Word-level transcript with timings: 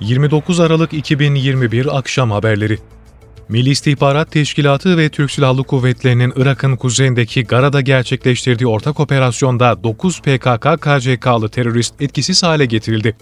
29 0.00 0.60
Aralık 0.60 0.92
2021 0.92 1.98
Akşam 1.98 2.30
Haberleri 2.30 2.78
Milli 3.48 3.70
İstihbarat 3.70 4.30
Teşkilatı 4.30 4.98
ve 4.98 5.08
Türk 5.08 5.30
Silahlı 5.30 5.64
Kuvvetleri'nin 5.64 6.32
Irak'ın 6.36 6.76
kuzeyindeki 6.76 7.44
Gara'da 7.44 7.80
gerçekleştirdiği 7.80 8.66
ortak 8.66 9.00
operasyonda 9.00 9.82
9 9.82 10.18
PKK-KCK'lı 10.18 11.48
terörist 11.48 12.02
etkisiz 12.02 12.42
hale 12.42 12.66
getirildi. 12.66 13.16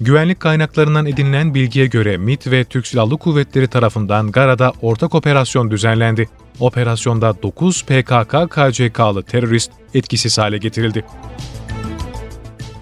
Güvenlik 0.00 0.40
kaynaklarından 0.40 1.06
edinilen 1.06 1.54
bilgiye 1.54 1.86
göre 1.86 2.16
MİT 2.16 2.46
ve 2.46 2.64
Türk 2.64 2.86
Silahlı 2.86 3.18
Kuvvetleri 3.18 3.68
tarafından 3.68 4.32
Gara'da 4.32 4.72
ortak 4.82 5.14
operasyon 5.14 5.70
düzenlendi. 5.70 6.28
Operasyonda 6.60 7.42
9 7.42 7.82
PKK-KCK'lı 7.82 9.22
terörist 9.22 9.72
etkisiz 9.94 10.38
hale 10.38 10.58
getirildi. 10.58 11.04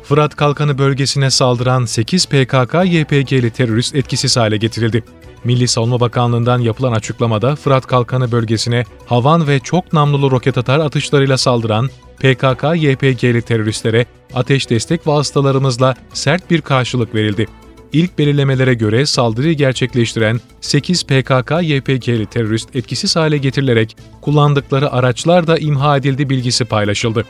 Fırat 0.09 0.37
Kalkanı 0.37 0.79
bölgesine 0.79 1.31
saldıran 1.31 1.85
8 1.85 2.25
PKK-YPG'li 2.25 3.51
terörist 3.51 3.95
etkisiz 3.95 4.37
hale 4.37 4.57
getirildi. 4.57 5.05
Milli 5.45 5.69
Savunma 5.69 6.01
Bakanlığı'ndan 6.01 6.59
yapılan 6.59 6.93
açıklamada 6.93 7.57
Fırat 7.57 7.87
Kalkanı 7.87 8.33
bölgesine 8.33 8.85
havan 9.07 9.49
ve 9.49 9.61
çok 9.61 9.93
namlulu 9.93 10.31
roket 10.31 10.59
atar 10.59 10.81
atışlarıyla 10.81 11.39
saldıran 11.39 11.91
PKK-YPG'li 12.19 13.43
teröristlere 13.43 14.07
ateş 14.35 14.71
destek 14.71 15.07
vasıtalarımızla 15.07 15.95
sert 16.13 16.51
bir 16.51 16.61
karşılık 16.61 17.15
verildi. 17.15 17.47
İlk 17.93 18.19
belirlemelere 18.19 18.75
göre 18.75 19.07
saldırıyı 19.07 19.55
gerçekleştiren 19.55 20.41
8 20.61 21.03
PKK-YPG'li 21.03 22.27
terörist 22.27 22.77
etkisiz 22.77 23.17
hale 23.17 23.39
getirilerek 23.39 23.97
kullandıkları 24.21 24.93
araçlar 24.93 25.47
da 25.47 25.59
imha 25.59 25.97
edildi 25.97 26.31
bilgisi 26.31 26.65
paylaşıldı. 26.65 27.25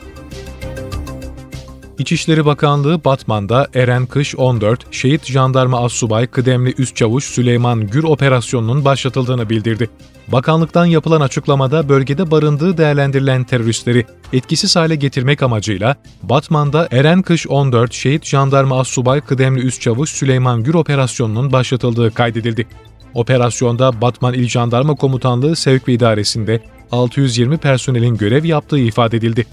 İçişleri 1.99 2.45
Bakanlığı 2.45 3.03
Batman'da 3.05 3.67
Eren 3.73 4.05
Kış 4.05 4.35
14 4.35 4.93
Şehit 4.93 5.25
Jandarma 5.25 5.79
Assubay 5.85 6.27
Kıdemli 6.27 6.73
Üst 6.77 6.95
Çavuş 6.95 7.23
Süleyman 7.23 7.87
Gür 7.87 8.03
operasyonunun 8.03 8.85
başlatıldığını 8.85 9.49
bildirdi. 9.49 9.89
Bakanlıktan 10.27 10.85
yapılan 10.85 11.21
açıklamada 11.21 11.89
bölgede 11.89 12.31
barındığı 12.31 12.77
değerlendirilen 12.77 13.43
teröristleri 13.43 14.05
etkisiz 14.33 14.75
hale 14.75 14.95
getirmek 14.95 15.43
amacıyla 15.43 15.95
Batman'da 16.23 16.87
Eren 16.91 17.21
Kış 17.21 17.47
14 17.47 17.93
Şehit 17.93 18.25
Jandarma 18.25 18.79
Assubay 18.79 19.21
Kıdemli 19.21 19.61
Üst 19.61 19.81
Çavuş 19.81 20.09
Süleyman 20.09 20.63
Gür 20.63 20.73
operasyonunun 20.73 21.51
başlatıldığı 21.51 22.13
kaydedildi. 22.13 22.67
Operasyonda 23.13 24.01
Batman 24.01 24.33
İl 24.33 24.47
Jandarma 24.47 24.95
Komutanlığı 24.95 25.55
Sevk 25.55 25.87
ve 25.87 25.93
İdaresi'nde 25.93 26.61
620 26.91 27.57
personelin 27.57 28.17
görev 28.17 28.45
yaptığı 28.45 28.79
ifade 28.79 29.17
edildi. 29.17 29.45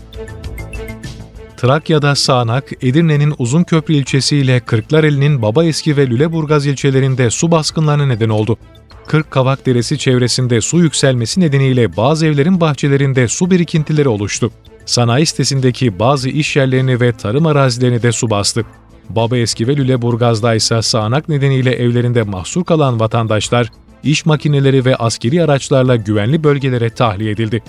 Trakya'da 1.56 2.14
sağanak, 2.14 2.64
Edirne'nin 2.82 3.34
Uzunköprü 3.38 3.94
ilçesi 3.94 4.36
ile 4.36 4.60
Kırklareli'nin 4.60 5.42
Babaeski 5.42 5.96
ve 5.96 6.06
Lüleburgaz 6.06 6.66
ilçelerinde 6.66 7.30
su 7.30 7.50
baskınlarına 7.50 8.06
neden 8.06 8.28
oldu. 8.28 8.56
Kırk 9.06 9.30
Kavak 9.30 9.66
Deresi 9.66 9.98
çevresinde 9.98 10.60
su 10.60 10.78
yükselmesi 10.78 11.40
nedeniyle 11.40 11.96
bazı 11.96 12.26
evlerin 12.26 12.60
bahçelerinde 12.60 13.28
su 13.28 13.50
birikintileri 13.50 14.08
oluştu. 14.08 14.50
Sanayi 14.86 15.26
sitesindeki 15.26 15.98
bazı 15.98 16.28
iş 16.28 16.56
yerlerini 16.56 17.00
ve 17.00 17.12
tarım 17.12 17.46
arazilerini 17.46 18.02
de 18.02 18.12
su 18.12 18.30
bastı. 18.30 18.64
Babaeski 19.10 19.68
ve 19.68 19.76
Lüleburgaz'da 19.76 20.54
ise 20.54 20.82
sağanak 20.82 21.28
nedeniyle 21.28 21.72
evlerinde 21.72 22.22
mahsur 22.22 22.64
kalan 22.64 23.00
vatandaşlar, 23.00 23.70
iş 24.02 24.26
makineleri 24.26 24.84
ve 24.84 24.96
askeri 24.96 25.44
araçlarla 25.44 25.96
güvenli 25.96 26.44
bölgelere 26.44 26.90
tahliye 26.90 27.30
edildi. 27.30 27.62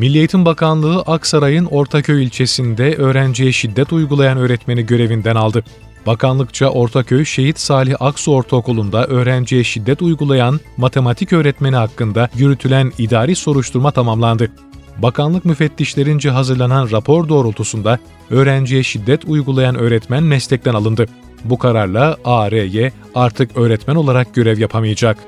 Milli 0.00 0.18
Eğitim 0.18 0.44
Bakanlığı 0.44 1.00
Aksaray'ın 1.00 1.64
Ortaköy 1.64 2.24
ilçesinde 2.24 2.96
öğrenciye 2.96 3.52
şiddet 3.52 3.92
uygulayan 3.92 4.38
öğretmeni 4.38 4.86
görevinden 4.86 5.34
aldı. 5.34 5.64
Bakanlıkça 6.06 6.68
Ortaköy 6.68 7.24
Şehit 7.24 7.58
Salih 7.58 7.94
Aksu 8.00 8.32
Ortaokulu'nda 8.32 9.06
öğrenciye 9.06 9.64
şiddet 9.64 10.02
uygulayan 10.02 10.60
matematik 10.76 11.32
öğretmeni 11.32 11.76
hakkında 11.76 12.28
yürütülen 12.36 12.92
idari 12.98 13.36
soruşturma 13.36 13.90
tamamlandı. 13.90 14.50
Bakanlık 14.98 15.44
müfettişlerince 15.44 16.30
hazırlanan 16.30 16.90
rapor 16.90 17.28
doğrultusunda 17.28 17.98
öğrenciye 18.30 18.82
şiddet 18.82 19.24
uygulayan 19.24 19.74
öğretmen 19.74 20.22
meslekten 20.22 20.74
alındı. 20.74 21.06
Bu 21.44 21.58
kararla 21.58 22.16
ARY 22.24 22.90
artık 23.14 23.56
öğretmen 23.56 23.94
olarak 23.94 24.34
görev 24.34 24.58
yapamayacak 24.58 25.18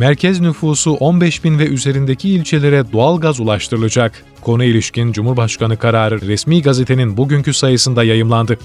merkez 0.00 0.40
nüfusu 0.40 0.92
15 0.92 1.44
bin 1.44 1.58
ve 1.58 1.66
üzerindeki 1.66 2.28
ilçelere 2.28 2.92
doğal 2.92 3.20
gaz 3.20 3.40
ulaştırılacak. 3.40 4.24
Konu 4.40 4.64
ilişkin 4.64 5.12
Cumhurbaşkanı 5.12 5.76
kararı 5.76 6.20
resmi 6.20 6.62
gazetenin 6.62 7.16
bugünkü 7.16 7.52
sayısında 7.54 8.04
yayımlandı. 8.04 8.58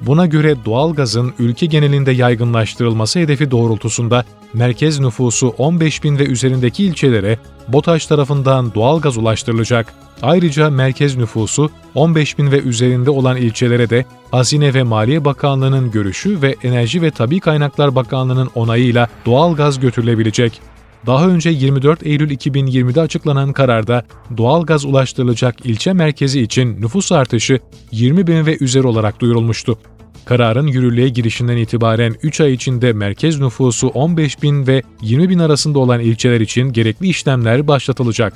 Buna 0.00 0.26
göre 0.26 0.56
doğal 0.64 0.94
gazın 0.94 1.34
ülke 1.38 1.66
genelinde 1.66 2.12
yaygınlaştırılması 2.12 3.18
hedefi 3.18 3.50
doğrultusunda 3.50 4.24
merkez 4.54 5.00
nüfusu 5.00 5.48
15 5.58 6.04
bin 6.04 6.18
ve 6.18 6.24
üzerindeki 6.24 6.84
ilçelere 6.84 7.38
BOTAŞ 7.68 8.06
tarafından 8.06 8.74
doğal 8.74 9.00
gaz 9.00 9.16
ulaştırılacak. 9.16 9.94
Ayrıca 10.22 10.70
merkez 10.70 11.16
nüfusu 11.16 11.70
15 11.94 12.38
bin 12.38 12.50
ve 12.50 12.60
üzerinde 12.60 13.10
olan 13.10 13.36
ilçelere 13.36 13.90
de 13.90 14.04
Hazine 14.30 14.74
ve 14.74 14.82
Maliye 14.82 15.24
Bakanlığı'nın 15.24 15.90
görüşü 15.90 16.42
ve 16.42 16.56
Enerji 16.62 17.02
ve 17.02 17.10
Tabi 17.10 17.40
Kaynaklar 17.40 17.94
Bakanlığı'nın 17.94 18.50
onayıyla 18.54 19.08
doğal 19.26 19.56
gaz 19.56 19.80
götürülebilecek. 19.80 20.60
Daha 21.06 21.28
önce 21.28 21.50
24 21.50 22.06
Eylül 22.06 22.30
2020'de 22.30 23.00
açıklanan 23.00 23.52
kararda 23.52 24.04
doğal 24.36 24.66
gaz 24.66 24.84
ulaştırılacak 24.84 25.66
ilçe 25.66 25.92
merkezi 25.92 26.40
için 26.40 26.82
nüfus 26.82 27.12
artışı 27.12 27.58
20 27.92 28.26
bin 28.26 28.46
ve 28.46 28.56
üzeri 28.60 28.86
olarak 28.86 29.20
duyurulmuştu. 29.20 29.78
Kararın 30.24 30.66
yürürlüğe 30.66 31.08
girişinden 31.08 31.56
itibaren 31.56 32.14
3 32.22 32.40
ay 32.40 32.52
içinde 32.52 32.92
merkez 32.92 33.40
nüfusu 33.40 33.88
15 33.88 34.42
bin 34.42 34.66
ve 34.66 34.82
20 35.02 35.28
bin 35.28 35.38
arasında 35.38 35.78
olan 35.78 36.00
ilçeler 36.00 36.40
için 36.40 36.72
gerekli 36.72 37.08
işlemler 37.08 37.68
başlatılacak 37.68 38.32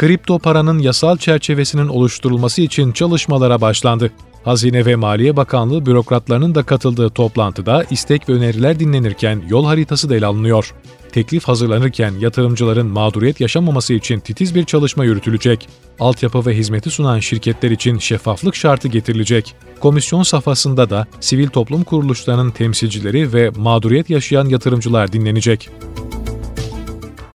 kripto 0.00 0.38
paranın 0.38 0.78
yasal 0.78 1.16
çerçevesinin 1.16 1.88
oluşturulması 1.88 2.62
için 2.62 2.92
çalışmalara 2.92 3.60
başlandı. 3.60 4.10
Hazine 4.44 4.86
ve 4.86 4.96
Maliye 4.96 5.36
Bakanlığı 5.36 5.86
bürokratlarının 5.86 6.54
da 6.54 6.62
katıldığı 6.62 7.10
toplantıda 7.10 7.84
istek 7.90 8.28
ve 8.28 8.32
öneriler 8.32 8.80
dinlenirken 8.80 9.42
yol 9.48 9.64
haritası 9.64 10.10
da 10.10 10.16
ele 10.16 10.26
alınıyor. 10.26 10.74
Teklif 11.12 11.44
hazırlanırken 11.48 12.14
yatırımcıların 12.20 12.86
mağduriyet 12.86 13.40
yaşamaması 13.40 13.94
için 13.94 14.20
titiz 14.20 14.54
bir 14.54 14.64
çalışma 14.64 15.04
yürütülecek. 15.04 15.68
Altyapı 16.00 16.46
ve 16.46 16.56
hizmeti 16.56 16.90
sunan 16.90 17.20
şirketler 17.20 17.70
için 17.70 17.98
şeffaflık 17.98 18.54
şartı 18.54 18.88
getirilecek. 18.88 19.54
Komisyon 19.80 20.22
safhasında 20.22 20.90
da 20.90 21.06
sivil 21.20 21.48
toplum 21.48 21.84
kuruluşlarının 21.84 22.50
temsilcileri 22.50 23.32
ve 23.32 23.50
mağduriyet 23.50 24.10
yaşayan 24.10 24.44
yatırımcılar 24.44 25.12
dinlenecek. 25.12 25.70